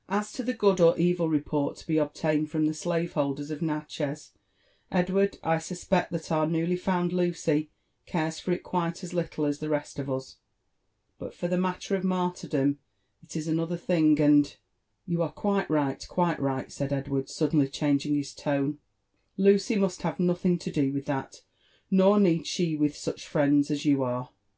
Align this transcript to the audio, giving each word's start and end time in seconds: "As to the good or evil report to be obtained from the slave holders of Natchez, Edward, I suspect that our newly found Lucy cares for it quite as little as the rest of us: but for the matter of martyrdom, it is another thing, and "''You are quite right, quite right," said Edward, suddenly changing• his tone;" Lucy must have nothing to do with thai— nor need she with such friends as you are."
"As 0.20 0.30
to 0.32 0.42
the 0.42 0.52
good 0.52 0.78
or 0.78 0.94
evil 0.98 1.30
report 1.30 1.74
to 1.78 1.86
be 1.86 1.96
obtained 1.96 2.50
from 2.50 2.66
the 2.66 2.74
slave 2.74 3.14
holders 3.14 3.50
of 3.50 3.62
Natchez, 3.62 4.32
Edward, 4.92 5.38
I 5.42 5.56
suspect 5.56 6.12
that 6.12 6.30
our 6.30 6.46
newly 6.46 6.76
found 6.76 7.14
Lucy 7.14 7.70
cares 8.04 8.38
for 8.38 8.52
it 8.52 8.62
quite 8.62 9.02
as 9.02 9.14
little 9.14 9.46
as 9.46 9.58
the 9.58 9.70
rest 9.70 9.98
of 9.98 10.10
us: 10.10 10.36
but 11.18 11.32
for 11.32 11.48
the 11.48 11.56
matter 11.56 11.96
of 11.96 12.04
martyrdom, 12.04 12.78
it 13.22 13.34
is 13.36 13.48
another 13.48 13.78
thing, 13.78 14.20
and 14.20 14.54
"''You 15.06 15.22
are 15.22 15.32
quite 15.32 15.70
right, 15.70 16.06
quite 16.10 16.38
right," 16.38 16.70
said 16.70 16.92
Edward, 16.92 17.30
suddenly 17.30 17.66
changing• 17.66 18.12
his 18.18 18.34
tone;" 18.34 18.80
Lucy 19.38 19.76
must 19.76 20.02
have 20.02 20.20
nothing 20.20 20.58
to 20.58 20.70
do 20.70 20.92
with 20.92 21.06
thai— 21.06 21.28
nor 21.90 22.20
need 22.20 22.46
she 22.46 22.76
with 22.76 22.94
such 22.94 23.26
friends 23.26 23.70
as 23.70 23.86
you 23.86 24.02
are." 24.02 24.28